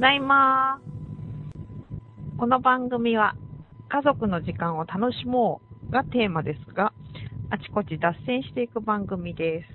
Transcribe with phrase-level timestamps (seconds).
[0.00, 0.80] だいま
[2.38, 3.34] この番組は
[3.90, 5.60] 家族の時間を楽しも
[5.90, 6.94] うがテーマですが、
[7.50, 9.66] あちこち脱線していく番組です。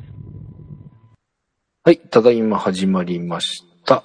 [1.84, 4.04] はい、ただいま始まりました。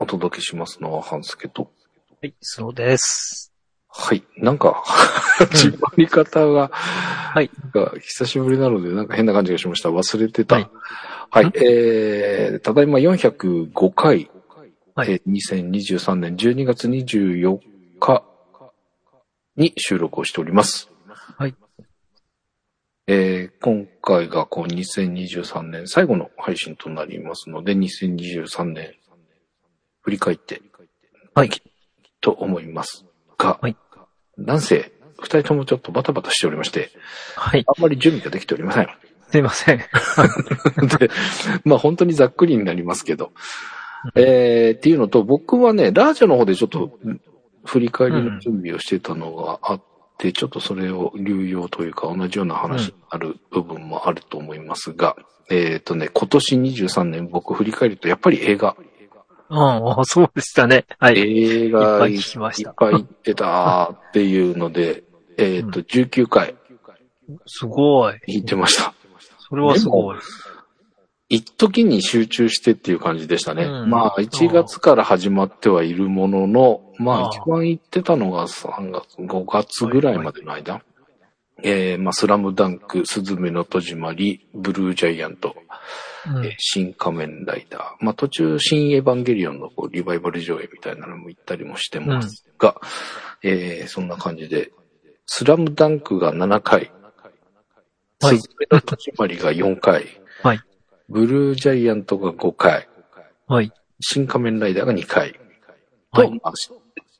[0.00, 1.70] お届けしますのは、半助と。
[2.20, 3.52] はい、そうです。
[3.86, 4.82] はい、なんか、
[5.38, 7.50] 始まり方が、はい。
[7.62, 9.90] なんか久しぶりなので、なんか変な感じがしました。
[9.90, 10.56] 忘れてた。
[10.56, 10.70] は
[11.30, 14.28] はいい、えー、ただいま405回、
[14.96, 17.58] はいえー2023年12月24
[17.98, 18.22] 日
[19.56, 20.88] に収録をしております。
[21.36, 21.56] はい。
[23.08, 28.94] えー今回がこう2023年最後の配信となりますので、2023年
[30.02, 30.62] 振り返って、
[31.34, 31.50] はい。
[32.20, 33.04] と思います
[33.36, 33.76] が、はい
[34.38, 36.90] なんせ、二人ともちょっとバタバタしておりまして、
[37.34, 37.64] はい。
[37.66, 38.88] あんまり準備ができておりません。
[39.28, 39.78] すいません。
[41.00, 41.10] で、
[41.64, 43.32] まあ本当にざっくりになりますけど、
[44.14, 46.98] えー、っていうのと、僕はね、ラージャの方でちょっと
[47.64, 49.82] 振り返りの準備をしてたのがあっ
[50.18, 55.16] て、ちょっとそれを流用というか同じような話になる部分もあると思いますが、
[55.50, 58.76] えっ、とね、今年23年僕振り返ると、やっぱり映画、
[59.50, 60.86] うん、あそうでしたね。
[60.98, 61.18] はい。
[61.18, 65.04] 映画いっぱい聞きましたいっぱい行ってたっていうので、
[65.36, 66.54] えっ、と、19回
[67.46, 68.20] すごい。
[68.26, 68.94] 行ってました。
[69.38, 70.18] それはすごい。
[71.34, 73.64] 一時に集中してっていう感じでしたね。
[73.64, 80.82] うんまあ、1月から始まってはいるものの、まあ、一番行ってたのが3月、5月ぐらいまでの間。
[81.62, 85.56] えー、まあ、スラムダンク、スズメの戸締まり、ブルージャイアント、
[86.26, 88.04] うんえー新仮面ライダー。
[88.04, 92.80] まあ、途中、新エヴァンゲリオンのこうリバイバル上映みたいなのも行ったりもしてますが、
[93.42, 94.72] えー、そんな感じで、
[95.26, 96.80] スラムダンクが7回、
[98.20, 100.06] はいスズメの戸締まりが4回、
[100.42, 100.60] はい。
[101.14, 102.88] ブルージャイアントが5回、
[103.46, 103.72] はい。
[104.00, 105.38] 新仮面ライダーが2回、
[106.12, 106.52] と、はいまあ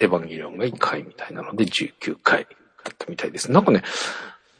[0.01, 2.49] エヴァンゲリオンが1回みたいなので19回だ
[2.91, 3.53] ったみたいです。
[3.53, 3.85] なんかね、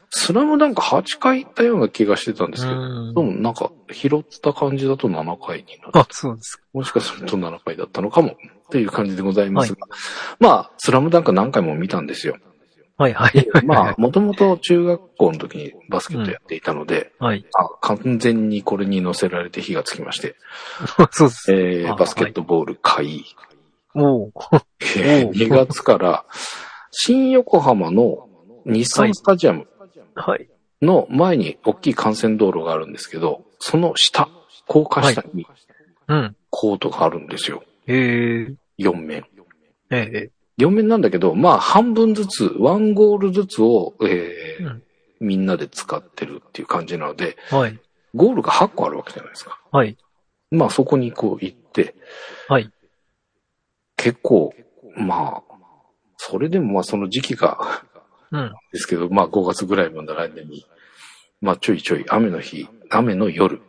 [0.09, 5.91] スラムダンク8回行ったような気がしてたんですけど、うんでもなんか拾った感じだと7回になる。
[5.95, 6.61] あ、そうです。
[6.71, 8.37] もしかすると7回だったのかも、
[8.71, 9.79] という感じでございますが。
[10.39, 12.37] まあ、スラムダンク何回も見たんですよ。
[12.97, 13.47] はい、はい。
[13.65, 17.45] まあ、もともと中学校の時にバスケットやっていたので、はい。
[17.53, 20.35] あ完全にこれに乗せられて火がつきまして、
[21.11, 21.53] そうです。
[21.53, 23.25] えー、あバスケットボール買い、
[23.95, 24.33] おう
[24.97, 26.25] えーおう2月から、
[26.91, 28.29] 新横浜の
[28.65, 29.67] 日産スタジアム
[30.15, 30.49] はい。
[30.81, 34.29] の前に大きい幹線道路があるんですけど、その下、
[34.67, 35.45] 高架下に
[36.07, 36.35] うん。
[36.49, 37.63] コートがあるんですよ。
[37.87, 38.53] へえ。
[38.79, 39.25] 4面。
[39.91, 40.31] ええ。
[40.57, 44.83] 4面なんだけど、まあ半分ずつ、ワンゴールずつを、えーうん
[45.21, 47.79] みんなで使ってるっていう感じなので、はい。
[48.13, 49.59] ゴールが8個あるわけじゃないですか。
[49.71, 49.97] はい。
[50.51, 51.95] まあそこにこう行って、
[52.47, 52.69] はい。
[53.95, 54.53] 結構、
[54.97, 55.55] まあ、
[56.17, 57.83] それでもまあその時期が
[58.31, 58.53] うん。
[58.73, 60.65] ですけど、まあ5月ぐらいまでの間に、
[61.41, 63.61] まあちょいちょい雨の日、雨の夜、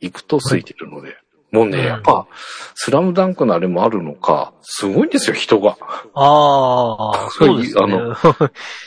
[0.00, 1.16] 行くと空いてるので、
[1.52, 2.26] もうね、うんやっぱ、
[2.74, 5.76] スラムダンクのあれもあるのか、すごいんですよ、人が。
[6.14, 7.82] ああ、そうですね。
[7.82, 8.16] あの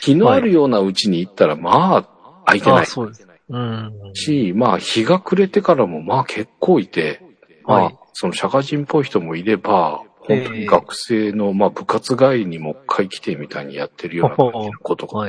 [0.02, 2.08] 日のあるようなうちに行ったら、まあ、
[2.44, 3.26] 空いてなあいそうです。
[3.48, 3.92] うん。
[4.14, 7.22] し、まあ、日が暮れてからも、まあ結構いて、
[7.64, 15.24] まあはい、その社会人っぽい人もいれば、本当に学生の、まあ部活帰りにもう一回来てみたいにやってるような感じのことか、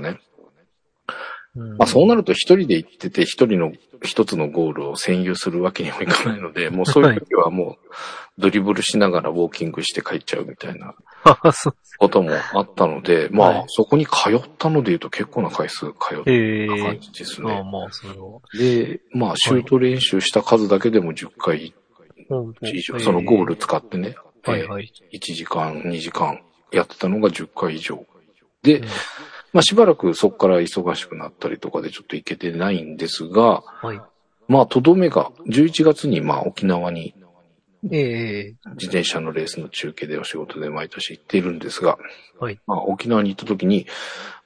[0.00, 0.18] ね。
[1.56, 3.72] うんまあそうなると一人で行ってて一人の
[4.02, 7.92] 一つのゴールを占有するわけにもいかないので、 もうそういう時はもう
[8.38, 10.94] ドリブルしながらウォーキングして帰っちゃうみたいな。
[11.98, 16.24] こともあったので、まはいあそこに通ったので言うと結構な回数通った。
[16.24, 16.24] 感
[17.00, 17.62] じですね。
[17.72, 18.40] まあ、それは。
[18.56, 21.74] で、まあシュート練習した数だけでも10回
[22.62, 24.92] 以上、そのゴール使ってね、はいはい。
[25.12, 26.40] えー1時間、2時間
[26.70, 28.04] やってたのが10回以上。
[28.62, 28.88] で、うん
[29.56, 34.00] まあしばらくそこから忙しくなったりとかでちょっと行けてないんですが、はい。
[34.48, 37.14] まあとどめが11月にまあ沖縄に
[37.90, 38.54] ええ。
[38.74, 41.96] 自転車のレースの中継でお仕事で毎年行っているんですが、
[42.38, 42.60] はい。
[42.66, 43.86] まあ沖縄に行った時に、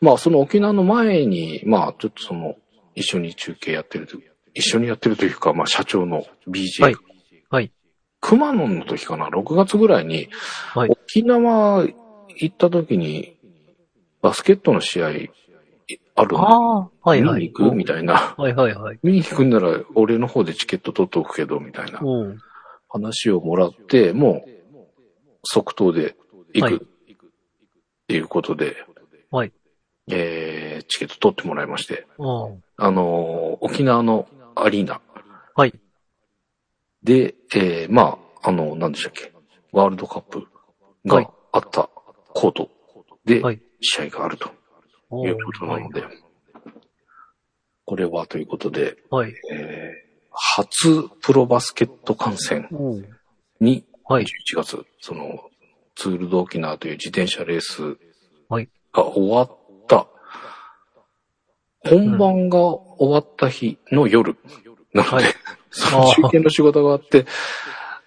[0.00, 2.54] まあその沖縄の前に、まあちょっとその
[2.94, 4.16] 一緒に中継やってると、
[4.54, 6.94] 一緒にやってるというか、まあ社長の BJ はい
[7.50, 7.72] はい。
[8.20, 10.28] 熊野の時かな、6月ぐらいに、
[10.72, 11.84] はい沖縄
[12.36, 13.36] 行った時に、
[14.22, 15.06] バスケットの試合
[16.14, 16.48] あるの？
[16.48, 17.40] ああ、はいはい。
[17.40, 17.74] 見に行く？
[17.74, 18.34] みたいな。
[18.36, 18.98] はいはいはい。
[19.02, 22.00] 見に行くんなら俺の方でチケット取っておくけど、みたいな
[22.88, 24.50] 話をもらって、もう
[25.44, 26.16] 即答で
[26.52, 26.86] 行はいくっ
[28.08, 28.76] ていうことで、
[29.30, 29.52] はい。
[30.08, 35.00] えー、チケット取ってもらいまして、ああのー沖縄のアリーナ
[35.54, 35.74] はい。
[37.02, 39.32] で、えー、まあ、あの、何でしたっけ？
[39.72, 40.38] ワールドカップ
[41.04, 41.88] はいがあった
[42.34, 42.68] コート
[43.24, 44.48] ではい試合があると
[45.26, 46.04] いうことなので、
[47.84, 49.34] これはということで、はい。
[49.52, 53.04] えー初プロバスケット観戦おー。
[53.60, 54.24] にはい。
[54.24, 55.40] 11月、その、
[55.96, 57.98] ツールド沖縄という自転車レース
[58.48, 58.68] はい。
[58.92, 59.56] が終わっ
[59.88, 60.06] た、
[61.80, 64.36] 本番が終わった日の夜
[64.94, 65.24] なので、はい。
[65.70, 67.26] その中継の仕事があって、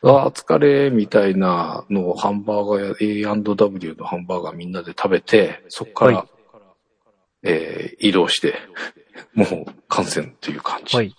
[0.04, 6.28] ああ、疲れ、みたいなのをハンバーガーや A&W のハンバーガーみんなで食べて、そこから、はい
[7.44, 8.56] えー移動して、
[9.34, 10.96] もう観戦という感じ。
[10.96, 11.16] はい。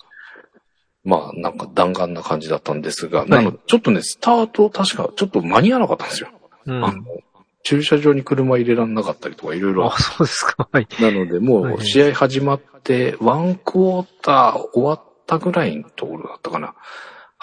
[1.03, 6.29] まあ、なんか弾丸な感じだったんですが、いなので、ちょっとね、スタート確かちょっと間に合わなかったんですよ。
[6.65, 6.83] うん。
[6.83, 7.03] あの、
[7.63, 10.67] 駐車場に車入れられなかったりとかいろいろあ、そうですか。
[10.71, 10.87] はい。
[10.99, 16.73] なので、もはいう試合始まって、ワンクォーター終わったぐらいのところだったかな。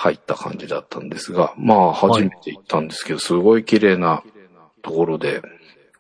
[0.03, 4.25] 入った感じだったんですが、まあ、初めて行ったんですけど、すごい綺麗な
[4.83, 5.43] ところで、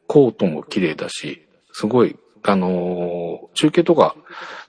[0.08, 4.16] コートも綺麗だし、すごい、あのー中継とか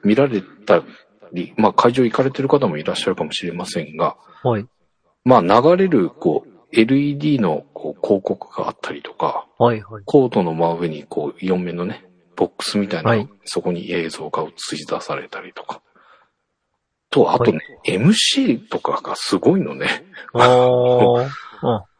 [0.03, 0.83] 見られた
[1.31, 4.67] り、まあ、会場行かれてる方もいらっしゃるかもしれませんが、はい。
[5.25, 9.81] まあ、流れる、こう、LED のこう広告があったりとか、はい。
[9.81, 10.03] はい。
[10.05, 15.81] コートの真上にこう4面のね、ボックスみたいな、はいそこに映像が映し出されたりとか。
[17.13, 20.03] と、あとね、MC とかがすごいのね。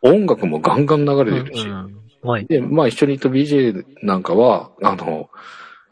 [0.02, 1.68] 音楽もガンガン流れてるし。
[1.68, 2.46] うんはい。
[2.46, 5.30] で、まあ一緒にいた BJ なんかは、あの、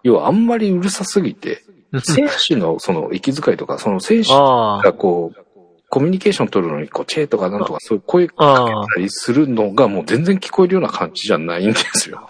[0.01, 1.62] 要はあんまりうるさすぎて、
[2.03, 4.29] 選手のその息遣いとか、その選手。
[4.29, 5.45] がこう、
[5.89, 12.29] コミュニケーション取るのに、こう、チェーとかなんとかそういう声かあけたりするのがもう全然聞こえるような感じじゃないんですよ。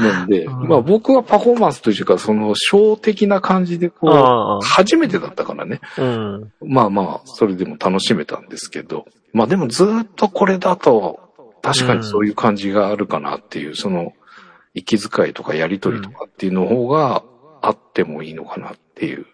[0.00, 5.80] なんで、うんまあ僕はパフォーマンスというか、その、ショー的な感じでこう、初めてだったからね。
[5.96, 6.02] あ。
[6.02, 6.52] うん。
[6.60, 11.20] まあまあ、それでも楽しめたんですけど、まあでもずっとこれだと、
[11.62, 14.12] 確かにそういう感じがあるかなっていう、その、
[14.74, 17.22] 息遣いとかやりとりとかっていうの方が
[17.60, 19.20] あってもいいのかなっていう。
[19.20, 19.30] はい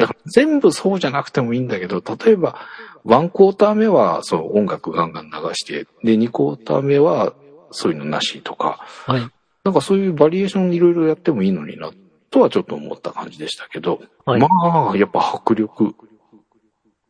[0.00, 2.56] だから全部そうじゃなくてもいいんだけど、例えば、
[3.04, 7.34] ワンクォーター目は、その音楽ガンガン流して、で、2クォーター目は、
[7.70, 9.28] そういうのなしとか、はい。
[9.66, 11.90] なんかそういうバリエーションいろいろやってもいいのにな、
[12.30, 14.48] とはちょっと思った感じでしたけど、はいま
[14.92, 15.96] あ、やっぱ迫力。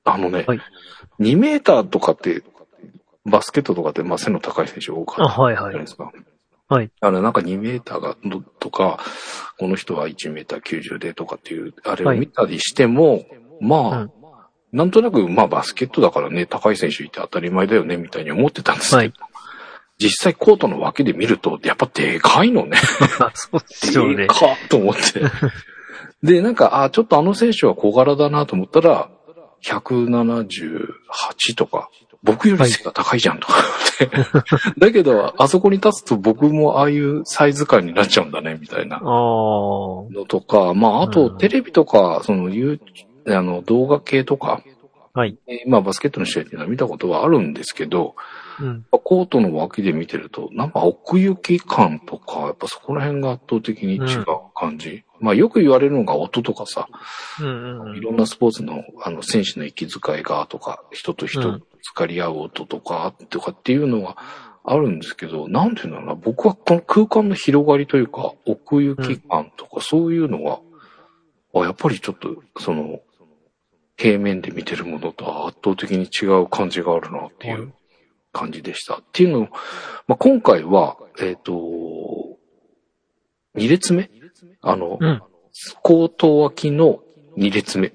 [0.04, 0.60] あのね、はい
[1.20, 2.42] 2メーターとかって、
[3.26, 5.86] バスケットとかって、まあ背の高い選手多かあ、ったはいはいじゃないで。
[5.86, 6.10] すか。
[6.68, 6.90] はい。
[7.00, 8.98] あの、なんか2メーターが、どとか、
[9.58, 13.26] この人は1メーター90でとかっていう、あれを見たりしても、
[13.60, 14.12] まあ、うん
[14.72, 19.12] なんとなく、まあバスケットだからね、高い選手いて当たり前だよね、みたいに思ってたんですけど、はい
[19.98, 22.76] 実際コートの脇で見ると、やっぱでかいのね。
[23.18, 24.16] あ そうですよね。
[24.16, 25.22] でかっと思って。
[26.22, 29.08] で、なんか、あ、ちょっとあの選手は小柄だなと思ったら、
[29.64, 31.90] 178とか、
[32.22, 34.76] 僕より背が高いじゃんとか思って。
[34.78, 39.02] だけど、あそこに立つと僕もああいうサイズ感になっちゃうんだね、みたいなああ。
[39.02, 42.80] のとか、まあ、あと、うんテレビとか、その、いう、
[43.28, 44.62] あの、動画系とか、
[45.16, 45.38] はい。
[45.46, 48.14] えーまあ、バスケットの試合っていうのは見たことはあるんですけど、
[48.60, 48.84] うん。
[48.90, 54.24] コートの脇で見てると、なんか奥行き感とか、やっぱそこら辺が圧倒的に違う
[54.54, 55.04] 感じ。
[55.18, 56.88] まあよく言われるのが音とかさ、
[57.40, 64.16] うんうんいろんなスポーツのあの選手の息遣いがとか、人と人うんつかり合う音とか、とかっていうのが
[64.64, 70.58] あるんですけど、なんていうんだろうな、僕はこの空間の広がりというか、奥行き感とか、そういうのが、
[71.54, 72.98] あやっぱりちょっと、その、
[73.96, 77.72] 平面で見てるものとは圧倒的に違う感じがあるなっていはいう
[78.32, 78.96] 感じでした。
[78.96, 79.48] っていうのを、
[80.06, 81.52] まあ、今回は、えっ、と、
[83.56, 84.10] 2列目？
[84.60, 85.22] あの、うん。
[85.82, 87.00] 高等脇の
[87.38, 87.92] 2列目。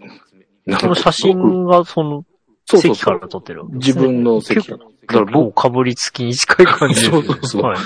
[0.66, 2.26] なこの写真がその
[2.66, 3.20] 席かそうそうそう。
[3.20, 4.68] ら撮ってるわけ自分の席。
[4.68, 4.86] だか
[5.20, 7.10] らもう僕かぶりつきに近い感じね。
[7.12, 7.78] そうそうそうはい。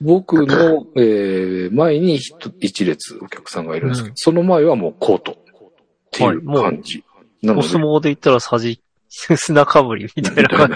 [0.00, 5.36] 僕の、えー前に一一列お客さんがいるんですけど、うんその前はもうコートっ
[6.10, 7.04] ていう感じ。
[7.48, 10.74] お相撲で言ったらさじ、 砂かぶりみたいな感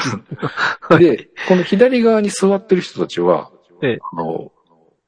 [0.90, 0.98] じ。
[0.98, 3.50] で、この左側に座ってる人たちは、
[3.82, 4.50] ええあの、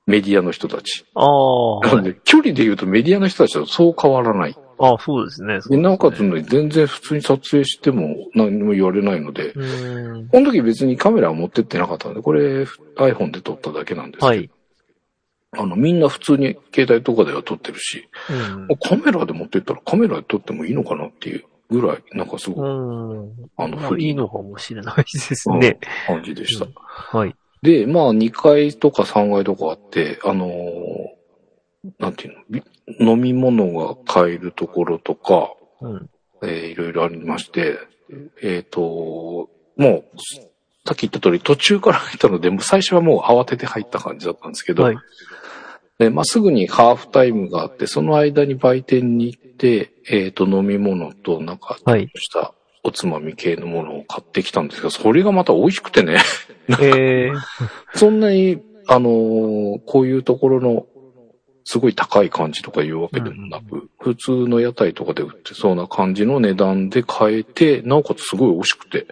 [0.07, 1.05] メディアの人たち。
[1.15, 1.91] ああ、はい。
[1.91, 4.57] なので、距離で言うとメディアの人たちとそう変わらない。
[4.79, 5.59] ああ、そうですね。
[5.69, 9.53] でなおかつうね、全然普通に撮影しても何も言われないので。
[9.53, 12.65] この時別にカメラは持ってってなかったので、これ
[12.97, 14.51] iPhone で撮っただけなんですけど、はい。
[15.53, 18.77] あの、みんな普通に携帯とかでは撮ってるし、うん。
[18.79, 23.51] カメラで持ってったらカメラで撮ってもいいのかなっていうぐらい、なんかすごく、うん。
[23.57, 25.79] あの、まあフリーないいのかもしれないですね。
[26.07, 26.67] 感じでした。
[26.75, 27.35] はい。
[27.63, 31.17] で、まあ、2階とか3階とかあって、あのー
[32.01, 32.63] なんていうのび、
[32.99, 36.11] 飲み物が買えるところとか、うん。
[36.43, 37.79] えーいろいろありまして、
[38.43, 40.05] えっ、と、もう、
[40.87, 44.97] さっき言った通り途中から入ったので、もう最初はもう慌てて入った感じだったんですけど、はい。
[45.99, 51.77] で、まあ、すぐにハーフタイムがあって、その間に売店に行って、えっ、と、飲み物と、なんか、
[52.17, 56.19] したおつまみ系のものを買ってきたんですが、それがまた美味しくてね、
[56.81, 57.33] ええ
[57.95, 60.87] そんなに、あのーこういうところの、
[61.65, 69.07] すごい高い感じとかいうわけでもなく、普通の屋台とかで売ってそうな感じの値段で買えて、なおかつすごい美味しくて、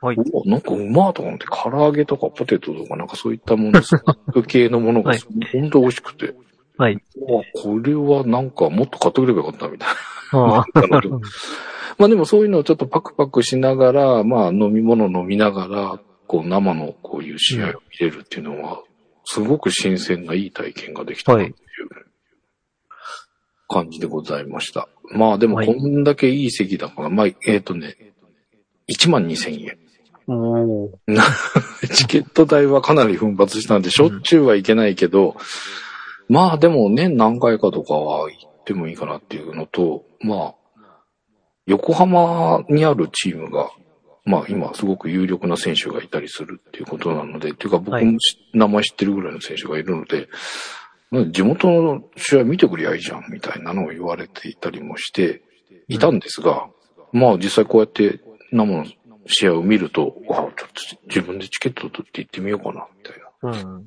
[0.00, 0.16] はい。
[0.16, 5.20] うわなんかうまーとか思って、唐揚げとかポテトとかなんかそういったもの、スナック系のものがはい
[5.52, 6.34] 本当美味しくて、
[6.76, 6.94] はい。
[6.94, 9.88] うわこれはなんかもっと買ってくればよかったみたい
[10.32, 10.80] ああ。
[10.88, 11.00] な。
[11.98, 18.82] まあでもそういうのをちょっとパクパクしながら、まあ飲み物飲みながら、こう生のこういう試合を見れるっていうのは、
[19.24, 21.56] すごく新鮮ないい体験ができたなっていう
[23.66, 24.88] 感じでございました。
[25.10, 27.96] まあでもはいこんだけいい席だから、まあえっ、とね、
[28.88, 29.78] 1万2000円。
[31.94, 35.36] チケット代はかなり奮発したんで、しょっちゅうはいけないけど、
[36.28, 40.54] まあでも年何回かとかは行ってもいいかなっていうのと、まあ、
[41.66, 43.70] 横浜にあるチームが、
[44.26, 48.04] まあ今すごく有力な選手がいたりするっていうことなので、っていうか僕はい。
[48.04, 50.28] もし名前知ってるぐらいの選手がいるので、
[51.10, 55.42] まあ地元の試合見てくりゃいいじゃんみたいなのを言われていたりもして
[55.88, 56.68] いたんですが、
[57.12, 58.20] まあ実際こうやって
[58.52, 58.84] 生の
[59.28, 60.56] 試合を見ると、あちょっと
[61.06, 63.16] 自分でチケットを取って行ってみようかな、みたい
[63.52, 63.60] な。
[63.60, 63.86] っうん。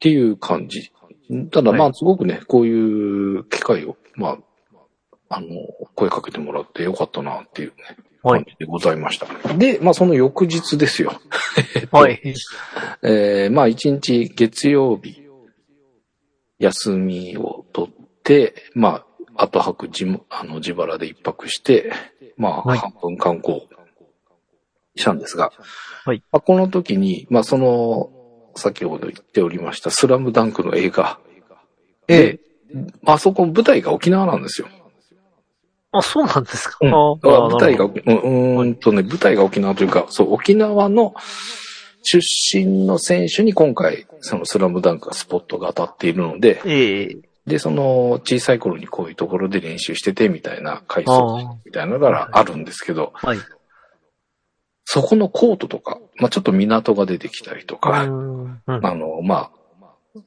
[0.00, 0.90] ていう感じ。
[1.52, 4.38] ただはいまあすごくね、こういう機会を、ま
[5.28, 5.46] あ、あの、
[5.94, 7.74] 声かけてもらってよかったなっていうね、
[8.22, 9.54] はい感じでございました。
[9.54, 11.12] で、まあその翌日ですよ。
[11.74, 12.20] えっとはい。
[13.02, 15.22] えーまあ一日月曜日、
[16.58, 19.04] 休みを取って、ま
[19.36, 21.92] あ、後泊自もあの自腹で一泊して、
[22.36, 23.66] まあ、はい半分観光
[24.96, 25.52] したんですが、
[26.04, 28.10] はいまあ、この時に、まあその、
[28.56, 31.18] 先ほど言っておりました、スラムダンクの映画、
[32.08, 32.40] ええ。
[33.06, 34.68] あそこ舞台が沖縄なんですよ。
[35.92, 36.78] あ、そうなんですか。
[36.80, 41.14] うん舞台が、うんうーんとね、舞台が沖縄というか、そう、沖縄の
[42.02, 42.20] 出
[42.54, 47.16] 身の選手に今回、そのスラムダンクがスポットが当たっているのでええ。
[47.46, 51.58] で、その小さい頃にこういうところで練習しててみたいな回想。
[51.64, 53.38] みたいなのがあるんですけど、はい。
[54.92, 58.42] そこのコートとか、まあちょっと港が出てきたりとか、うん。
[58.44, 59.52] うんあの、ま
[60.16, 60.20] あ、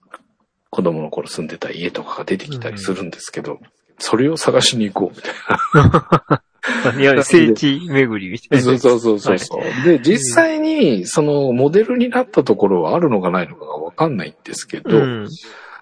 [0.70, 3.60] 子供の頃住んでた家とかが出てきたりするんですけど、
[4.00, 8.72] それを探しに行こうみたいいや、 聖地巡りみたいな。
[8.72, 8.79] な。
[8.79, 15.27] そうそうそうそう、で、実際に、その、モデルになったところはあるのかないのかがわかんないんですけど、うん。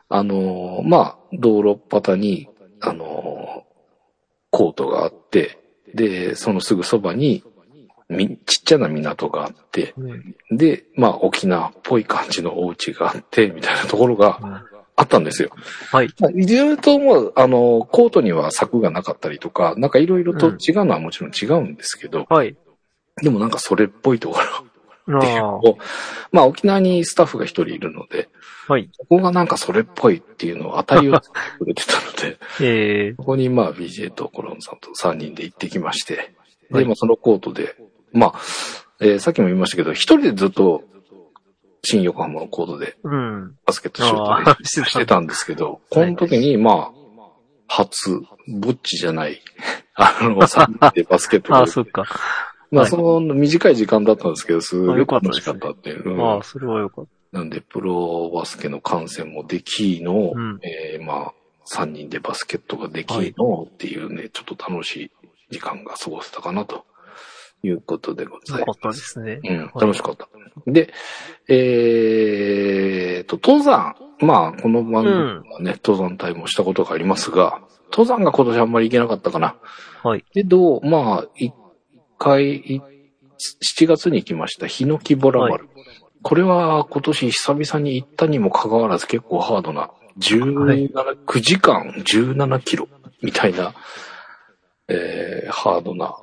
[0.10, 3.64] あの、まあ、道路端に、あの、
[4.50, 5.60] コートがあって、
[5.94, 7.44] で、そのすぐそばに、
[8.12, 14.66] み、ちっちゃな港があって、うんで、まあ、沖縄っぽい感じのお家があって、みたいなところが
[14.96, 15.52] あったんですよ。
[15.92, 16.10] はい。
[16.20, 22.56] まあ、ずっともう、あの、コートには柵がなかったりとか、なんかいろいろと違うのはもちろん違うんですけど、はい。
[23.22, 25.78] でもなんかそれっぽいところっていうあのを、
[26.32, 28.30] まあ沖縄にスタッフが一人いるので、
[28.68, 28.74] あ。
[28.74, 28.90] はい。
[28.98, 33.14] ここがなんかそれっぽいっていうのを当たりをつけてくれてたので、 ええ。
[33.14, 36.34] ここにまあ BJ とコロンさんと3人で行ってきまして、
[36.70, 37.76] で、はいまあそのコートで、
[38.14, 38.42] まあ、
[39.00, 40.84] えーさっきも言いましたけど、一人でずっと
[41.84, 43.56] 新横浜のコートでうん。
[43.66, 45.20] バスケットシュートしてた。
[45.20, 46.92] んですけど、この時に、まあ、
[47.68, 49.42] 初、ぼっちじゃない、
[49.96, 52.06] あの、3人でバスケットあそっか。
[52.70, 52.90] まあ、はい。
[52.90, 56.10] その短い時間だったんですけど、すごい楽しかったっていう。
[56.10, 56.22] うん。
[56.36, 60.60] ああ、それはよかっなんで、プロバスケの観戦もできの、うん。
[60.64, 61.34] えーまあ、
[61.70, 65.12] 3人でバスケットができのっていうね、ちょっと楽しい
[65.50, 66.86] 時間が過ごせたかなと
[67.64, 69.00] いうことでございます。
[69.00, 69.40] ですね。
[69.44, 70.28] うん、楽しかった。
[70.68, 70.94] で、
[71.48, 73.96] えーと、登山。
[74.20, 75.16] まあ、この番組
[75.52, 79.56] はね、登山隊もしたことがありますが、登山が今年あんまり行けなかったかな。
[80.04, 80.24] はい。
[80.32, 81.54] けど、まあ、一
[82.20, 82.82] 回、い
[83.74, 85.68] 7月に行きました、ヒノキボラ丸。
[86.22, 89.90] これは今年久々に行ったにもかかわらず結構ハードな、
[90.20, 92.88] 17、9時間17キロ
[93.24, 93.74] みたいな、
[94.88, 96.16] えー、ハードな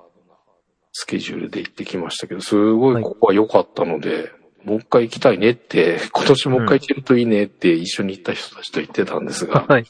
[1.01, 4.33] スケジュールで行ってきましたけど、すごいここは良かったので、
[4.65, 9.85] もう一回行きたいねって、 今年もう一回行けるといいねって一緒に行った人たちと言ってたんですが、はい。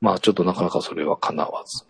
[0.00, 1.84] まあちょっとなかなかそれは叶わず。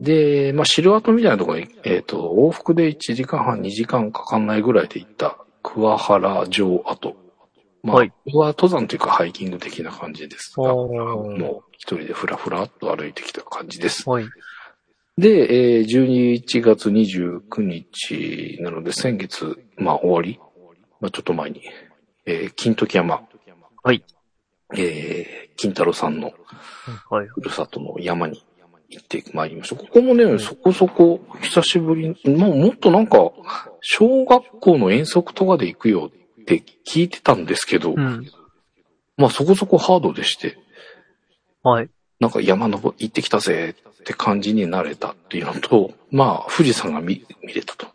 [0.00, 7.14] で、まあ城跡みたいなところに、えっ、と、往復で1時間半、2時間かかんないぐらいで行った桑原城跡。
[7.84, 14.10] まあ、はいこれは登山というかハイキング的な感じですが、もう一人でふらふらっと歩いてきた感じです。
[14.10, 14.24] はい。
[15.18, 20.38] で、えー、11月29日なので先月、まあ終わり
[21.00, 21.62] まあ、ちょっと前に、
[22.24, 23.22] えー、金時山。
[23.82, 24.04] はい。
[24.76, 26.32] えー、金太郎さんの
[27.10, 27.26] はい。
[27.28, 28.44] ふるさとの山に
[28.88, 29.76] 行ってまいりました。
[29.76, 33.30] ここもね、そこそこ久しぶりに、まあ、もっとなんか、
[33.80, 38.26] 小学校の遠足とかで行くよって聞いてたんですけど、うん。
[39.16, 40.58] まあそこそこハードでして、
[41.62, 41.90] はい。
[42.18, 47.86] なんか山登行ってきたぜって感じになれたっていうのと、まあ富士山が見れたと。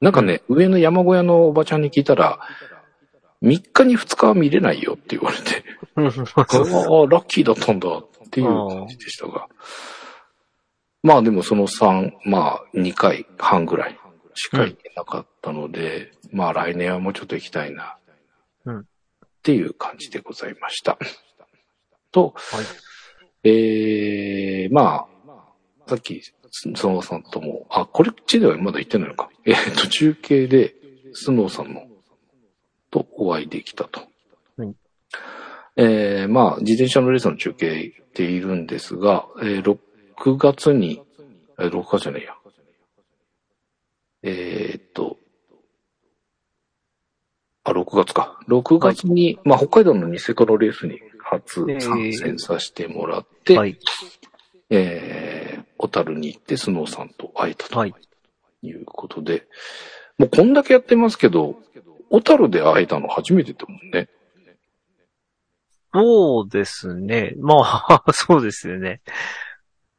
[0.00, 2.40] なんかね、上の山小屋のおばちゃんに聞いたら、
[3.42, 5.64] 3日に2日は見れないよって言われて、
[5.96, 9.48] ああ、ラッキーだったんだっていう感じでしたが。
[11.02, 13.98] まあでもその3、まあ2回半ぐらい
[14.34, 17.96] しか行けなかったので、まあ来年はもうちょっと行きたいな。
[18.68, 18.84] っ
[19.42, 20.98] ていう感じでございました。
[22.12, 22.64] と、はい。
[23.44, 25.32] えー、まあ、
[25.88, 29.30] さっき、スノーさんとも、あ、これっちではまだ言ってないのか。
[29.44, 30.74] えっ、と、中継で、
[31.12, 31.82] スノーさんの、
[32.90, 34.00] とお会いできたと。
[34.56, 34.74] はい
[35.76, 41.02] えー、まあ、自転車のレースの中継でいるんですが、えー、6月に、
[41.58, 42.34] えー、6月じゃないや。
[44.22, 45.16] えーっと、
[47.64, 48.38] あ、6月か。
[48.48, 51.00] 6月に、まあ、北海道のニセコのレースに
[51.40, 53.78] 初参戦させてもらって、はい。
[54.70, 57.94] えー、小樽に行ってスノーさんと会えたとはい。
[58.62, 59.46] いうことで、
[60.18, 61.56] もうこんだけやってますけど、
[62.10, 64.08] 小樽で会えたの初めてだもんね。
[65.94, 67.34] そうですね。
[67.38, 69.00] まあ、 そうですよね。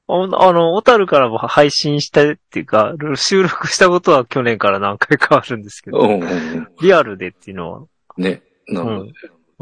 [0.08, 6.26] ああの、小樽からも配信したっていうか、収録したことは去年から何回かあるんですけど、うんうんう
[6.62, 6.68] ん。
[6.82, 7.88] リアルでっていうのは、
[8.18, 8.42] ね。
[8.68, 9.12] なので、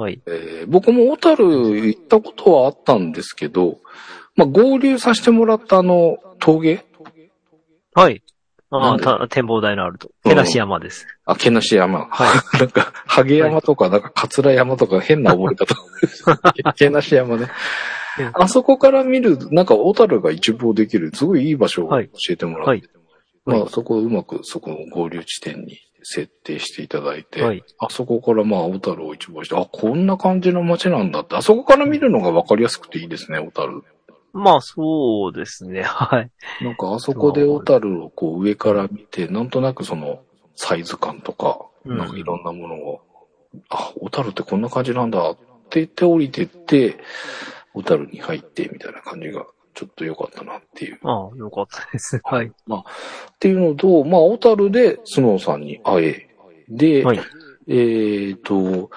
[0.02, 0.20] はい。
[0.26, 3.78] えー僕も小樽行ったことはあったんですけど、
[4.36, 6.84] まあ、合流させてもらったあの、峠？
[7.94, 8.24] はい。
[8.72, 10.08] ああ、展望台のあると。
[10.08, 11.06] うん手なし山です。
[11.26, 12.08] あ、けなし山。
[12.10, 16.74] は なんか、ハゲ山とか、なんか、桂山とか変な覚え方。
[16.74, 17.48] けなし山ね
[18.18, 18.32] うん。
[18.34, 22.84] あそこから見る、なんか、小樽が一望できる、すごいいい場所を教はいえてもらって、はい。
[23.46, 27.64] まあ、そこをうまく、そこの合流地点に設定していただいて、はい。
[27.80, 33.84] あそこからまあ、小樽を一望して、あ、こんな感じの街なんだって、あそこから見るのが分かりやすくていいですね、小樽。
[34.34, 35.84] まあ、そうですね。
[35.84, 36.32] はい。
[36.62, 40.22] なんか、あそこで小樽をこう上から見て、なんとなくその、
[40.56, 43.02] サイズ感とか、うんなんかいろんなものを、
[43.70, 45.36] あ、小樽ってこんな感じなんだっ
[45.70, 46.98] て言って降りてって、
[47.74, 51.00] 小樽に入ってみたいな感じが、ちょっと良かったなっていう。
[51.04, 52.20] ああ、よかったです。
[52.24, 52.48] はい。
[52.48, 52.52] っ
[53.40, 56.30] ていうのと、まあ、小樽でスノーさんに会え、
[56.70, 57.20] で、はい。
[57.68, 58.90] えっ、と、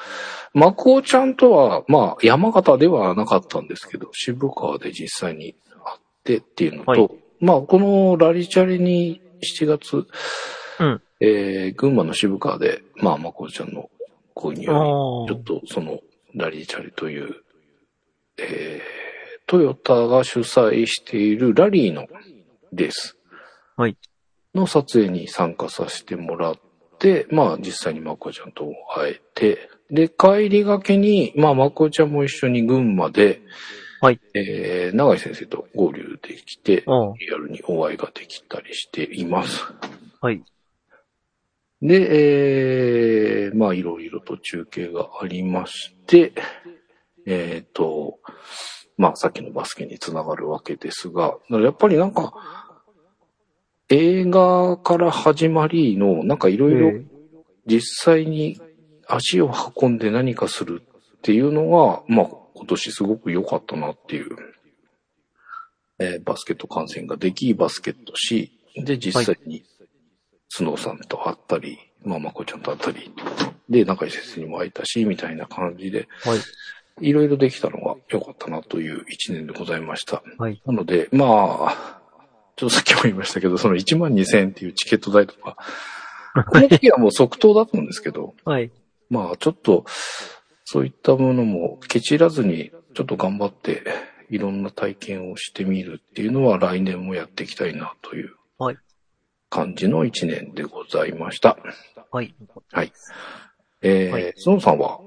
[0.53, 7.11] マクオちゃんとは、まあ、山形ではなかったんですけど、渋川で実際に会ってっていうのと、はい
[7.41, 10.07] まあ、このラリチャリに7月、
[10.81, 13.91] うんえー群馬の渋川で、まあ、マクオちゃんの
[14.35, 16.01] 購入ちょっとその
[16.35, 17.37] ラリチャリという、
[18.39, 19.04] えー
[19.47, 22.07] トヨタが主催しているラリーの
[22.73, 23.17] レース
[23.77, 23.97] はい
[24.55, 26.55] の撮影に参加させてもらっ
[26.99, 33.43] て、まあ実際にマコちゃんと会えて、で、帰りがけに、まあマコちゃんも一緒に群馬で、
[34.01, 39.65] はいえー、長井先生と合流できて、ああリアルにお会いができたりしています。
[40.21, 40.43] はい。
[41.83, 46.33] で、えー、まあいろいろと中継がありまして、
[47.27, 48.19] えっ、と、
[48.97, 52.33] まあさっきのバスケにつながるわけですが、やっぱりなんか、
[53.89, 57.05] 映画から始まりの、なんかいろいろえ
[57.67, 58.61] 実際に
[59.09, 60.83] 足を運んで何かする
[61.17, 64.37] っていうのが、まあ今年すごく良かったなっていう、
[65.99, 69.65] えーバスケット観戦ができ、バスケットし、で実際に
[70.49, 73.13] スノーさんと会ったり、まあまこちゃんと会ったり、
[73.69, 76.39] で中井先生にも会えたし、みたいな感じで、はい。
[77.01, 80.23] いろいろできたのが良かったなという一年でございました。
[80.39, 80.63] はい。
[80.65, 81.27] なので、ま
[81.69, 82.01] あ、
[82.57, 85.57] ちょっとさっきも言いましたけど、その1万2000円っていうチケット代とか、
[86.51, 88.71] この時はもう即答だったんですけど、はい。
[89.11, 89.85] まあちょっと、
[90.65, 93.85] そういったものもケチらずに、ちょっと頑張って、
[94.31, 98.77] いろんな体験をしてみるっていうのは来年もやっていきたいなというはい
[99.55, 101.57] 感じの一年でございました。
[102.11, 102.35] はい。
[102.73, 102.93] はい。
[103.87, 104.61] えー、はい。
[104.61, 104.99] さんは？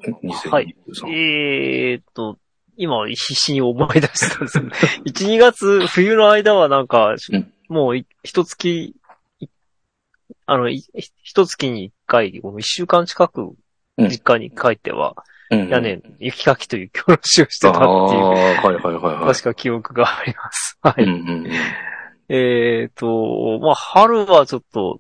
[0.52, 0.76] はい。
[0.88, 2.38] 2023、えーっと、
[2.78, 4.72] 今必死に思い出したんですけど、
[5.06, 7.52] 1、2月、冬の間はなんか、うん。
[7.70, 8.94] もうい一月、
[9.40, 9.48] い
[10.46, 10.84] あの、い
[11.24, 13.56] 一月に一回、もう一週間近く、
[13.98, 14.10] うん。
[14.10, 15.16] 実家に帰っては、
[15.50, 15.70] うん。
[15.70, 19.34] 屋根、雪かきという教師をしてたっていう、はいはいはいはい。
[19.34, 20.78] 確か記憶があります。
[20.84, 21.04] はい。
[21.04, 21.52] うんうんうん。
[22.30, 25.00] えーっと、まあ、春はちょっと、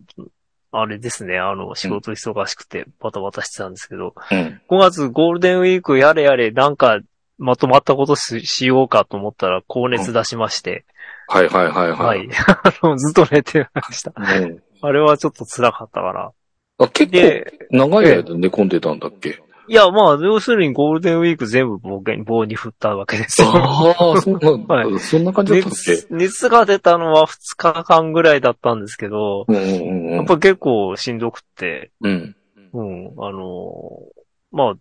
[0.78, 4.62] ああれですね、あの、仕事忙しくてバタバタしてたんですけど、うん。
[4.70, 7.00] 5月ゴールデンウィークやれやれ、なんか、
[7.40, 10.86] まとまったことししようかと思ったら、高熱出しまして、
[11.28, 12.26] はいはいはいははい。
[12.26, 12.30] い。
[12.48, 14.14] あの、ずっと寝てました。
[14.16, 16.32] うんあれはちょっと辛かったから。
[16.80, 19.42] あ結構で、長い間寝込んでたんだっけ？
[19.70, 23.50] いや、まあ、要するにゴールデンウィーク全部棒に棒に振ったわけですよ。
[23.54, 25.92] ああ、そんな、はいそんな感じだったっけ？
[25.92, 30.16] 熱熱が出たのは2日間ぐらいだったんですけど、うんうんうんうん。
[30.16, 32.36] やっぱ結構しんどくって、うん。
[32.74, 34.74] うん、あのーまあ、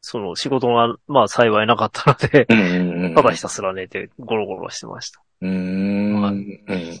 [0.00, 3.14] その仕事が、まあ幸いなかったので、うんうんうん。
[3.14, 5.20] ただひたすら寝てゴロゴロしてました。
[5.42, 6.20] うーん。
[6.20, 7.00] はいうん。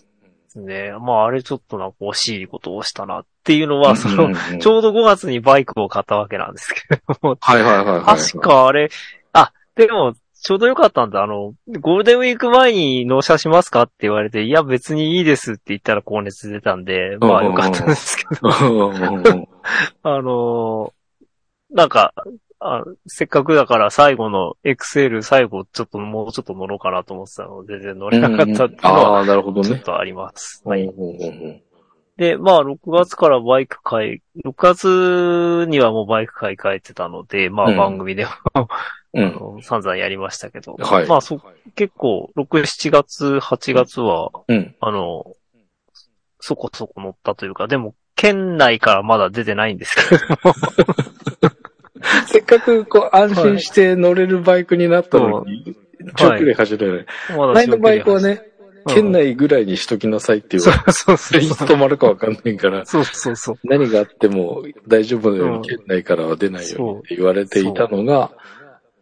[0.54, 8.04] ねまああれちょっとなんか惜しいことをしたなっていうのは、その、ちょうど5月にバイクを買ったわけなんですけれども、はいはいはいはい。
[8.04, 8.40] 確。
[8.40, 8.88] かあれ、
[9.34, 11.22] あ、でも、ちょうどよかったんだ。
[11.22, 18.48] あの、ゴールデンウィーク前に納車しますかって言われて、いや別にいいですって言ったら高熱出たんで、まあよかったんですけど、
[20.02, 20.92] あのー
[21.70, 22.14] なんか
[22.60, 29.68] あ、せっかくだから最後の XL 最後ちょっともうちょっと乗ろうかなと思ってたので、全然乗れなかったっていうのはああ、なるほどね。
[29.68, 30.62] ちょっとあります。
[30.64, 30.84] はい。
[30.84, 31.60] うんうんうん
[32.16, 38.30] で、まあ6月からバイク買い、6月にはもうバイク買い替えてたので、まあうん番組でも、
[39.14, 39.24] うん。
[39.24, 41.40] あの散々やりましたけど、はいまあそ、
[41.74, 44.76] 結構6、7月、8月は、うん。
[44.80, 45.34] あの、
[46.40, 50.54] そこそこ乗ったというか、でも県内からまだ出てないんですけど、
[52.34, 55.76] せっかくこう安心して乗れるバイクになったのに、
[56.16, 57.06] 長距離走れない。
[57.54, 58.54] 前のバイクはね、うん
[58.86, 61.56] 県内ぐらいにしときなさいって言われて、そうそういそう。
[61.56, 63.58] つ止まるかわかんないから、そうそうそう。
[63.64, 65.60] 何があっても大丈夫なよううん。
[65.62, 68.30] に県内からは出ないようにって言われていたのが、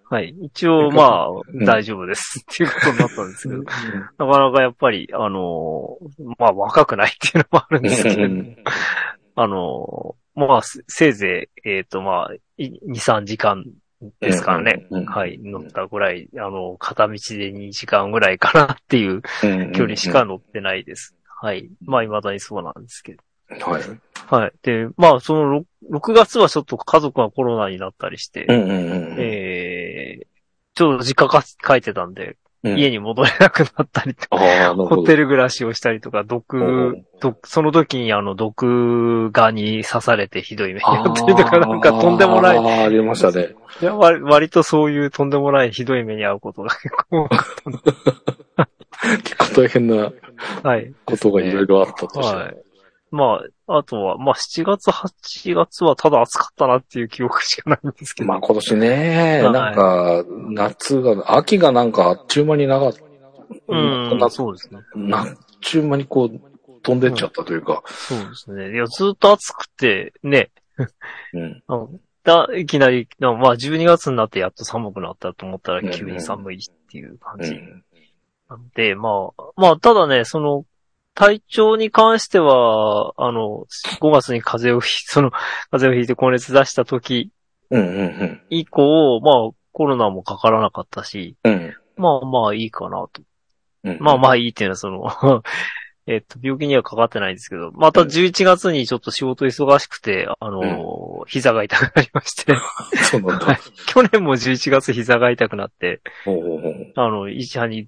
[0.09, 0.37] はい。
[0.41, 8.23] 一応、まあ、うん大丈夫ですっていうことになったんですけど、なかなかやっぱり、あのーまあ若くないっていうのもあるんですけど、
[9.35, 13.65] あのーまあ、せせいぜい、えっ、と、まあ、い2、3時間
[14.21, 14.87] ですからね。
[14.91, 15.39] うんうんうんはい。
[15.39, 19.23] 乗ったぐらい、あの、片道で2時間ぐらいかなっていう
[19.73, 21.15] 距離しか乗ってないです。
[21.25, 21.69] はい。
[21.85, 23.23] まあ、未だにそうなんですけど。
[23.71, 23.83] はい。
[24.29, 24.53] はい。
[24.63, 29.17] で、まあ、その 6, 6月はちょっと家族がコロナになったりして、うんうんうん。
[29.19, 30.27] えー、
[30.75, 34.75] ちょうど実家か帰ってたんで、うん家に戻れなくなったりとか。
[34.75, 43.55] ホテル暮らしをしたりとか、毒うん、毒その時にあの、毒ガに刺されてひどい目に遭ったりとか、なんかとんでもない、ああ、ありましたね。
[43.81, 47.29] いや割割とそういうとんでもないひどい目に遭うことが結構、
[49.25, 50.13] 結構大変な
[50.63, 50.93] はい。
[51.05, 52.37] ことがいろいろあったとして。
[52.37, 52.62] はい。
[53.13, 58.29] まあ、あとは、まあ7月、8月はただ暑かったなっていう記憶しかないんですけど。
[58.29, 63.05] まあ今年ね、はいなんか、夏が、秋がなんかあっちゅう間に長かった。
[63.69, 63.77] う
[64.15, 64.81] ん、なそうですね。
[64.95, 66.41] なっちゅう間にこう、
[66.83, 67.83] 飛んでっちゃったというか。
[67.87, 68.75] そうですね。
[68.75, 70.51] いや、ずっと暑くて、ね、
[71.35, 71.63] うん。
[71.69, 77.51] うんだ、いきなり、なまあ12月になってやっと寒くなったと思ったら急に寒いっていう感じ。
[77.51, 77.85] うん。
[78.49, 80.65] なので、まあ、まあ、ただね、その、
[81.15, 83.67] 体調に関しては、あの、
[84.01, 85.31] 5月に風邪をひ、 その、
[85.71, 87.31] 風邪をひいて高熱出した時
[87.71, 91.53] うんうん以降、まあ、コロナもかからなかったし、うん。
[91.53, 91.75] うん。
[91.97, 93.23] まあまあいいかなと。
[93.85, 95.43] うんまあまあいいっていうのはその、
[96.07, 102.55] えっと、病気にはかかってないんですけど、また11月にちょっと仕事忙しくて、あの、膝が痛くなりまして、
[103.11, 103.59] そうなんだ。
[103.87, 107.87] 去年も11月膝が痛くなって、ほうほうほうあの、医者に、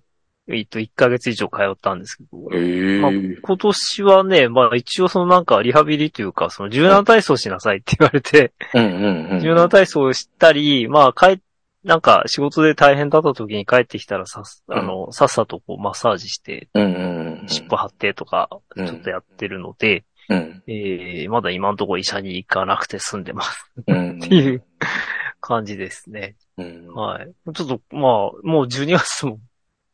[0.48, 8.52] えっと、1ヶ月以上通ったんですけど、ええまあ今年はね、まあ一応そのなんかリハビリというか、その柔軟体操しなさいって言われて。
[9.40, 11.40] 柔軟体操をしたり、まあ帰、
[11.82, 16.68] なんか仕事で大変だった時に帰ってきたらさっ、あの、さっさとこうマッサージして。
[17.46, 20.62] 尻尾張ってとか、うんちょっとやってるので、うん。
[20.66, 24.18] えー、まだ今のところ医者に行かなくて済んでますうん。
[24.18, 24.62] っていう
[25.40, 26.36] 感じですね。
[26.56, 26.86] うん。
[26.94, 27.32] はい。
[27.54, 28.02] ちょっと、まあ、
[28.42, 29.38] もう12月も、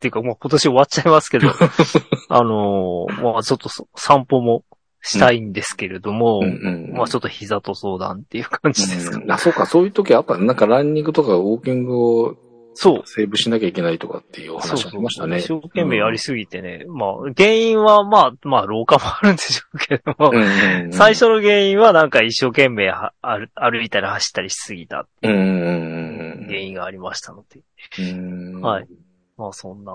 [0.00, 1.50] っていうかもう今年終わっちゃいますけど、
[2.30, 4.64] あのーまあちょっとそ散歩も
[5.02, 6.96] したいんですけれども、うんうん。
[6.96, 9.24] まあちょっと膝と相談っていう感じですかね。
[9.24, 10.46] うんあ、そうか、そういう時あったね。
[10.46, 12.36] なんかランニングとかウォーキングを
[12.72, 13.02] そう。
[13.04, 15.40] セーブしなきゃいけないとかっていうお話ありましたね。
[15.40, 16.86] 一生懸命やりすぎてね。
[16.88, 27.60] まあ、原因はまあ、まあ、老化もあるんでしょうけども、うんうんうん最初の原因はなんか一生懸命は歩歩いたり走ったりしすぎたうんうんうん原因がありましたので。
[27.98, 28.54] うん。
[28.56, 28.86] うんはい。
[29.40, 29.92] まあそんな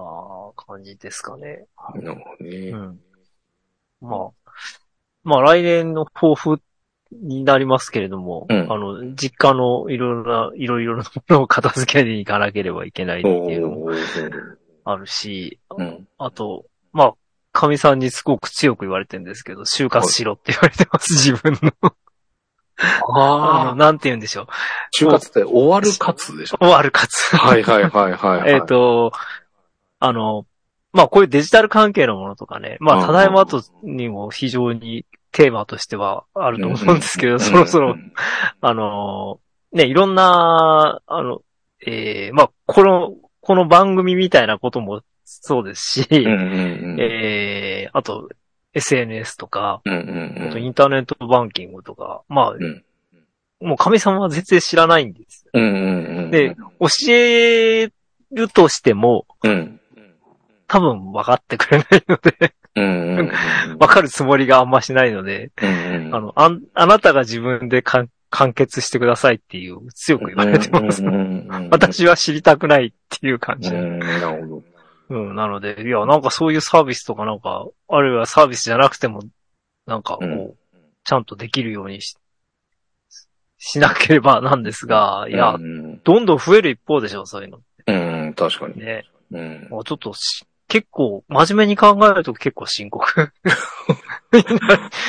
[0.55, 1.67] 感じですかね。
[1.93, 2.75] なるほどねう。
[2.75, 2.99] ん。
[4.01, 4.51] まあ、
[5.23, 6.59] まあ来年の抱負
[7.11, 13.91] になりますけれども、うんあの、実家のいろいろな、いろいろなものを片付けに行かなければいけないっていうのも
[14.83, 16.07] あるし、うん。
[16.17, 17.13] あと、まあ、
[17.51, 21.95] 神さんにすごく強く言われてるんですけど、就活しろって言われてます、自分の。
[22.77, 24.47] あの、あなんて言うんでしょう。
[24.97, 26.57] 就活って終わる活でしょ？
[26.59, 27.35] 終わる活。
[27.35, 28.51] はいはいはいはい、はい。
[28.55, 29.11] えっ、と、
[29.99, 30.45] あの、
[30.91, 37.95] まあこういうデジタル関係のものとかね、まうんあただいま後にも非常にテーマとしてはあると思うんですけど、そろそろ、
[38.61, 39.39] あの、
[39.73, 41.41] ね、いろんな、あの、
[41.85, 46.97] えーまあこの、この番組みたいなこともそうですし、うんうんうん。
[47.01, 48.29] えーあと
[48.75, 52.83] SNS とか、うんうんあとインターネットバンキングとか、まあ、うん
[53.61, 55.45] もう神様は全然知らないんです。
[55.53, 55.63] うん。
[55.63, 56.31] うんうんうん。
[56.31, 57.89] で、教え
[58.31, 59.79] るとしても、うん。
[60.67, 63.77] 多分分かってくれないので、うんうんうん。
[63.77, 66.15] 分かるつもりがあんましないので、うんうん。
[66.15, 71.01] あの、あん、あなたが自分で完完結してくださいっていう強く言われてます。
[71.01, 71.69] うんうんうんうん。
[71.71, 73.69] 私は知りたくないっていう感じ。
[73.69, 74.63] うん、なるほど。
[75.09, 79.21] うん、なので、いや、なんかそういうサービスとかなんか、あるいはサービスじゃなくても、
[79.85, 80.55] なんかこう、うん
[81.05, 82.17] ちゃんとできるようにし、
[83.57, 87.91] しなければなんですが、いや、うん、どんどん増える一方でしょ、そういうのう
[88.29, 88.79] ん、確かに。
[88.79, 89.05] ね。
[89.31, 89.67] うん。
[89.69, 93.31] もうちょっとし、結構、真面目に考えると結構深刻。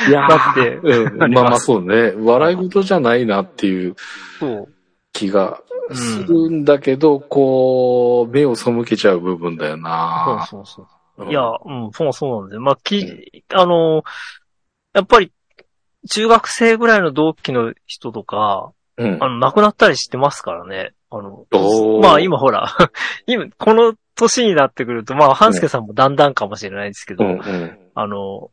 [0.08, 2.12] いやだって、うん、まあまあそうね。
[2.22, 3.96] 笑い事じゃないなっていう
[4.38, 4.68] そう。
[5.12, 5.62] 気が
[5.94, 10.46] するんだけど、こう、目を背けちゃう部分だよそうな。
[10.48, 10.86] そうそう。
[10.86, 10.96] うん
[11.30, 12.60] いや、うん、そうそうなんですよ。
[12.60, 14.04] まあ、き、あの、
[14.92, 15.32] やっぱり、
[16.10, 19.28] 中学生ぐらいの同期の人とか、うんあ。
[19.28, 20.92] の、亡くなったりしてますからね。
[21.08, 21.46] あの
[22.02, 22.76] まあ今ほら、
[23.26, 27.78] 今、この年になってくると、まあ、半助さんもだんだんかもしれないですけど、うんうん。
[27.94, 28.50] あの、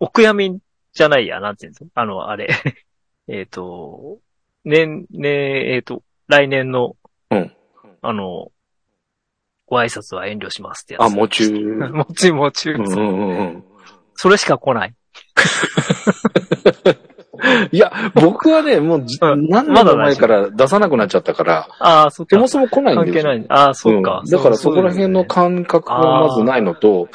[0.00, 0.58] お悔やみ
[0.92, 1.90] じゃないや、なんていうんですか？
[1.94, 2.48] あの、あれ、
[3.28, 4.18] えっと、
[4.64, 6.96] 年、ね、えっ、と、来年の、
[7.30, 7.52] うん
[8.02, 8.50] あの、
[9.66, 11.02] ご挨拶は遠慮しますってやつ。
[11.02, 11.50] あ、もちゅ
[11.92, 13.64] もちもち、うんうんうんうん。
[14.14, 14.94] それしか来ない。
[17.72, 22.36] いや、僕はね、もう何年も前から出さなくなっちゃったから、ああ、そっか。
[22.36, 23.24] そもそも来ないんですよ。
[23.24, 23.46] 関係ない。
[23.48, 24.22] ああ、そうか。
[24.22, 27.08] んだからそこら辺のか、感覚がまずないのと、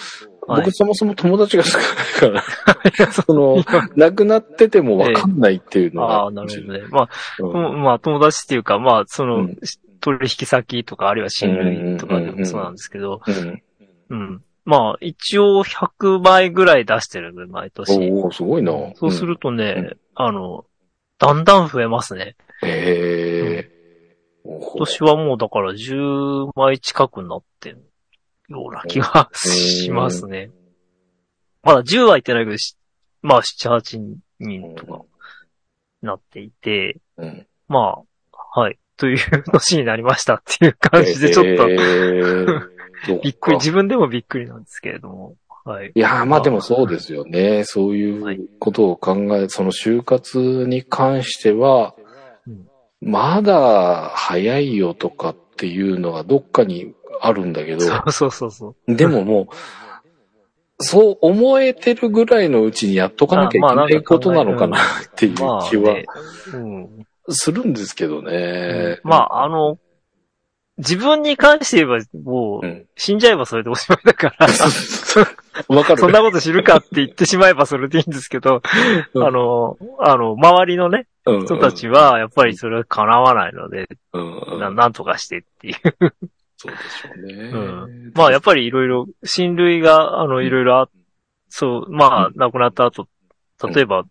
[0.48, 3.64] はい僕そもそも友達が少ないから、 その、
[3.96, 6.14] 亡くなっててもわかんないっていうのが。
[6.16, 6.86] ああ、なるほどね。
[6.92, 9.58] まあ、うんうんまあ、友達っていうか、まあ、その、うん
[10.02, 13.64] 取引先とか、あるいは親類とかでもそうなんですけど、うん。
[14.10, 14.44] うん。
[14.64, 18.12] まあ、一応100倍ぐらい出してる毎年。
[18.12, 18.72] おおすごいな。
[18.96, 20.66] そうするとね、うんあの、
[21.18, 22.36] だんだん増えますね。
[22.62, 22.70] うん。
[22.70, 23.72] へえ。
[24.46, 27.84] 今年はもうだから10枚近くなってる
[28.48, 30.52] ような気がしますね。
[31.64, 32.78] まだ10は行ってないけど、し
[33.22, 35.02] まあ7、8人とか
[36.02, 37.48] なっていて、うん。
[37.68, 38.04] ま
[38.34, 38.78] あ、はい。
[38.98, 39.18] という
[39.52, 41.64] 年になりましたっていう感じで、ちょっと、
[43.08, 45.36] と びっくり、自分でもびっくりなんですけれども。
[45.66, 45.92] はい。
[45.96, 47.64] いやー、まあでもそうですよね。
[47.66, 51.96] そういうことを考え、その就活に関しては
[52.48, 52.68] うん、
[53.02, 58.96] まだ早いよとかっていうのはどっかにあるんだけど、そうそうそうそう。
[58.96, 59.48] でももう、
[60.80, 64.82] そう思えてるぐらいのうちにやっとかなきゃいけないことなのかなっ
[65.16, 65.96] ていうまあ、気は。
[67.30, 69.00] するんですけどね。
[69.04, 69.80] まあ、あの、
[70.78, 74.48] 自分に関して言えば、もう、うん死んじゃえばそれでおしまいだから、
[75.76, 76.00] わかる。
[76.00, 78.62] そんなこと知るかって言ってしまえばそれでいいんですけど、
[79.14, 85.76] うんあの、あの、周りのね、うん人たちは、やっぱりそれは叶わないので、うんうんななんとかしてっていう。
[86.58, 87.34] そうでしょうね。
[87.34, 90.90] うんまあ、やっぱりいろいろ、親類が、あの、いろいろあ、
[91.50, 93.08] そう、まあ、亡くなった後、
[93.74, 94.04] 例えば、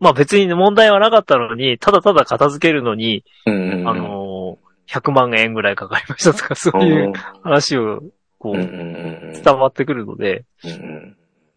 [0.00, 8.02] まあ別に問題はなかったのに、ただただ片付けるのに、あの、100万円ぐらいかかりましたとか、そういう話を、
[8.38, 10.44] こう、伝わってくるので、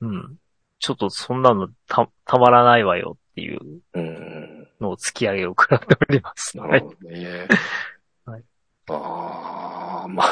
[0.01, 0.37] うん。
[0.79, 3.59] ちょっとそんなのた、たまらないわよっていう
[4.79, 6.57] のを突き上げを食らっております。
[6.57, 6.83] はいなる。
[6.85, 7.47] ほどね。
[8.93, 10.27] はいああ、まあ。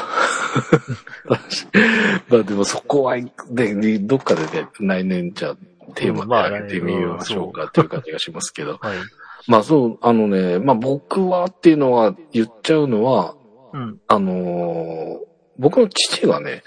[2.28, 3.16] まあでもそこは、
[3.50, 5.56] で、どっかでね、来年じゃあ
[5.94, 8.78] テーマで上げてみましょうかっていう感じがしますけど。
[8.80, 8.98] はい。
[9.46, 13.34] まあそう、あのね、まあ僕はっていうのは言っちゃうのは、
[13.72, 13.98] うん。
[14.08, 15.26] あのー
[15.58, 16.62] 僕の父がね、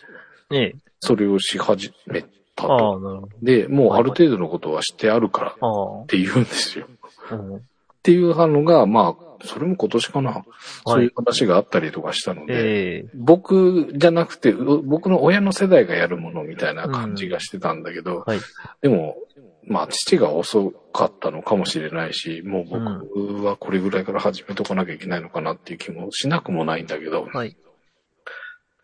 [0.49, 0.75] ねえ。
[0.99, 2.23] それをし始め
[2.55, 3.29] たあと。
[3.43, 6.05] で、もうある程度のことは知ってあるからっど。
[6.07, 6.87] て言うんですよ。
[7.29, 7.37] ああ。
[7.37, 7.55] うん。
[7.57, 7.59] っ
[8.01, 10.43] ていうのが、まあ、それも今年かな。
[10.85, 18.39] そういう話があったりとかしたので、ええ僕じゃなくて、う僕の親の世代がやるものみたいな感じがしてたんだけど、はい。
[18.81, 19.17] でも、
[19.65, 27.55] まあ、父が遅かったのかもしれないし、もう僕はこれぐらいから始めとかなきゃいけないのかなっていう気もしなくもないんだけど、はい。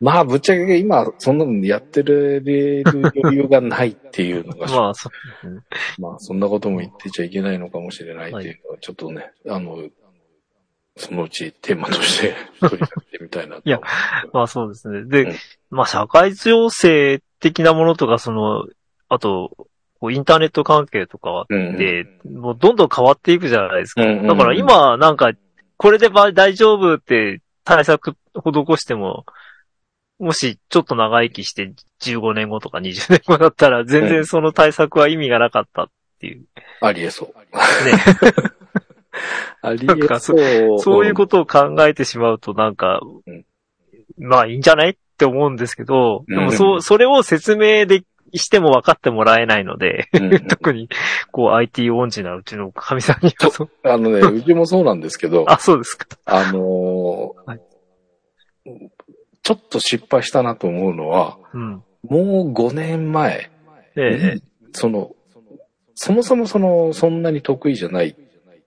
[0.01, 2.83] まあ、ぶっちゃけ今、そんなのやってれる
[3.15, 5.09] 余裕がないっていうのが、 まあ、そ。
[5.97, 9.79] まあ、そんなことも言ってちゃいけないのかもしれないっていうのは、ちょっとね、あの、
[10.97, 13.61] そのうちテーマとして 取り上げてみたいなと。
[13.65, 13.81] いや
[14.31, 15.05] まあそうですね。
[15.05, 15.35] で、うん
[15.69, 18.65] まあ社会情勢的なものとか、その、
[19.09, 19.51] あと、
[20.09, 24.03] インターネット関係とかうんで、もうどんどん変わっていくじゃないですか。
[24.03, 25.31] うんうんうんだから今、なんか、
[25.77, 29.25] これでば大丈夫って対策施しても、
[30.17, 35.87] もしちょっと長生きして15年後とか20年後だったら、全然その対策は意味がなかったっ
[36.19, 36.45] ていう。
[36.81, 37.29] ありえそう。
[37.85, 38.53] ね。
[39.67, 40.79] ありなんかえそう。
[40.79, 43.45] そういうことを考えてしまうと、なんかうん、
[44.17, 46.45] まあいいんじゃないって思うんですけど、でうん。
[46.45, 50.45] もそう、それを説明でしても分かってもらえないので、うんうん。
[50.47, 50.89] 特に、
[51.31, 56.07] こう IT 音痴なうちの神さんにはそう、あのね、うちもそうなんですけど、 あ、そうですか。
[56.25, 57.61] あのーはい。
[59.43, 61.83] ちょっと失敗したなと思うのは、うん。
[62.03, 63.51] もう5年前
[63.95, 64.35] ええ。
[64.35, 65.11] に、その、
[65.93, 68.15] そもそもその、そんなに得意じゃない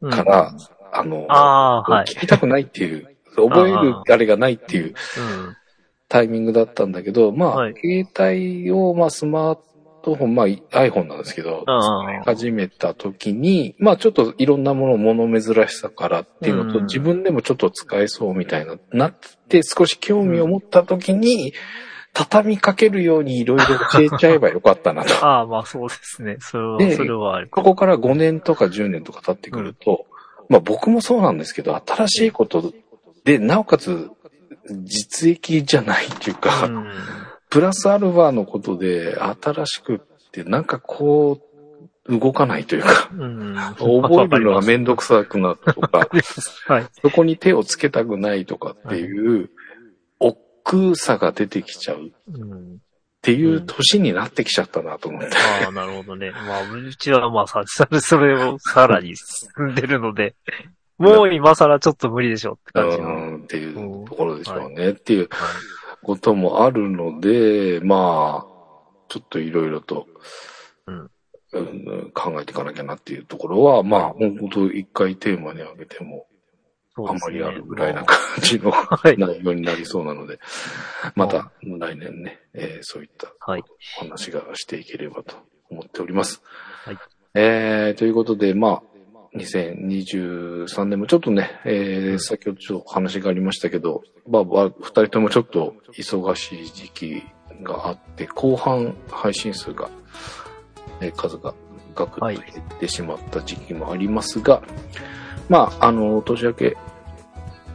[0.00, 0.11] うん。
[0.11, 0.54] から、
[0.92, 2.05] あの、ああ、はい。
[2.07, 4.94] 聞きたくないっていう、覚えるあれがないっていううん。
[6.09, 9.59] タイミングだったんだけど、まあ、はい携帯を、まあ、スマー
[10.03, 11.64] トフォン、まあ、iPhone なんですけど、
[12.24, 19.14] 始めた時に、まあ、ちょっといろんなもの、物珍しさからっていうのと、うん自分でもちょっと使えそうみたいな、なっ
[19.48, 21.53] て少し興味を持った時に、
[22.14, 25.14] 畳みかけるようにいろいろ教えちゃえばよかったなと。
[25.24, 26.38] ああ、まあそうですね。
[26.40, 27.48] それは、でそれはある。
[27.48, 30.07] ここから5年とか10年とか経ってくると、
[30.48, 32.72] まあ僕もそうなんですけど、新しいこと
[33.24, 34.11] で、なおかつ
[34.84, 36.87] 実益じゃないっていうか、うん。
[37.50, 41.40] プラスアルファのことで新しくってなんかこ
[42.06, 43.54] う動かないというか、うん。
[43.54, 46.08] 覚えるのがめんどくさくなったとか、
[46.66, 46.87] はい。
[47.02, 49.50] そこに手をつけたくないとかっていう、
[50.18, 52.12] 億劫さが出てきちゃう
[53.18, 53.33] っうん。
[53.33, 55.28] ていう年になってきちゃったなと思って。
[55.64, 56.31] ああ、なるほどね。
[56.31, 60.35] まあ、うちはまあさ、さそれをさらに進んでるので、
[60.98, 63.04] もう今更ちょっと無理でしょって感じの。
[63.04, 65.28] うんっていうところでしょうねっていう
[66.02, 68.59] こともあるので、まあ、
[69.09, 70.07] ちょっといろいろと、
[70.87, 71.11] うん
[71.52, 76.26] うん考えていかなきゃなっていうところは、まあ、本当一回テーマに挙げても、
[77.06, 79.16] あんまりあるぐらいな感じの はい。
[79.16, 80.38] 内容になりそうなので、
[81.14, 83.64] また来年ね、えーそういったはい。
[84.00, 85.37] お話がしていければと
[85.70, 86.42] 思っております。
[86.84, 86.98] はい。
[87.34, 88.82] えー、ということで、まあ、
[89.37, 97.22] 2023年もちょっとね、えー、先ほどちょっと話がありましたけど、まあ、わ二人ともちょっと忙しい時期
[97.62, 99.90] があって、後半配信数が、
[101.00, 101.54] えー数が
[101.94, 104.62] ガクッと減ってしまった時期もありますが、
[105.48, 106.76] まあ、あの、年明け、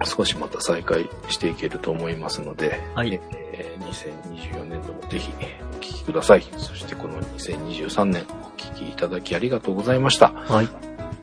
[0.03, 3.13] 少しまた再開していけると思いますので、はい
[3.53, 5.31] えー2024年度もぜひ
[5.71, 6.43] お聞きください。
[6.57, 10.31] そしてこの2023年お聞きいただきありがとうございました。
[10.31, 10.67] はい。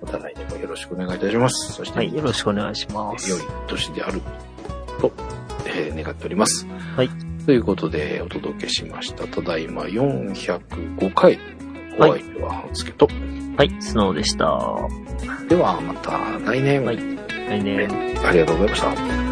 [0.00, 1.72] また来年もよろしくお願いいたします。
[1.72, 2.14] そして、はい。
[2.14, 3.46] よろしくお願いしま良いす。
[3.66, 4.20] 年である
[5.00, 5.12] と、
[5.66, 6.66] えー願っております。
[6.96, 7.11] はい。
[7.44, 9.26] ということでお届けしました。
[9.26, 11.38] ただいま405回。
[11.98, 13.09] お相手は半助と。
[13.56, 13.76] はい。
[13.80, 14.46] スノーでした。
[15.48, 17.19] ではまた来年、はい
[17.50, 17.88] 来年。
[18.24, 19.29] ありがとうございました。